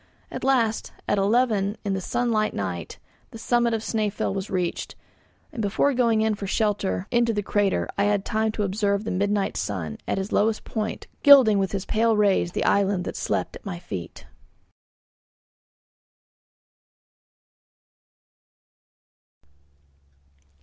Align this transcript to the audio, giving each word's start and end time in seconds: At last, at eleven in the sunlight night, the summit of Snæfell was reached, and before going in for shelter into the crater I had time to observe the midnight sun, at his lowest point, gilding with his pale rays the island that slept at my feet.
At 0.31 0.43
last, 0.43 0.93
at 1.07 1.19
eleven 1.19 1.77
in 1.85 1.93
the 1.93 2.01
sunlight 2.01 2.55
night, 2.55 2.97
the 3.29 3.37
summit 3.37 3.75
of 3.75 3.81
Snæfell 3.83 4.33
was 4.33 4.49
reached, 4.49 4.95
and 5.53 5.61
before 5.61 5.93
going 5.93 6.21
in 6.21 6.33
for 6.33 6.47
shelter 6.47 7.05
into 7.11 7.33
the 7.35 7.43
crater 7.43 7.87
I 7.99 8.05
had 8.05 8.25
time 8.25 8.51
to 8.53 8.63
observe 8.63 9.03
the 9.03 9.11
midnight 9.11 9.55
sun, 9.57 9.99
at 10.07 10.17
his 10.17 10.31
lowest 10.31 10.63
point, 10.63 11.05
gilding 11.21 11.59
with 11.59 11.71
his 11.71 11.85
pale 11.85 12.17
rays 12.17 12.53
the 12.53 12.65
island 12.65 13.05
that 13.05 13.15
slept 13.15 13.55
at 13.55 13.63
my 13.63 13.77
feet. 13.77 14.25